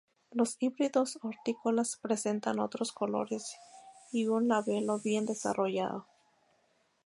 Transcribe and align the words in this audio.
Los 0.31 0.57
híbridos 0.59 1.19
hortícolas 1.21 1.95
presentan 2.01 2.57
otros 2.57 2.91
colores 2.91 3.55
y 4.11 4.25
un 4.25 4.47
labelo 4.47 4.97
bien 4.97 5.27
desarrollado. 5.27 6.07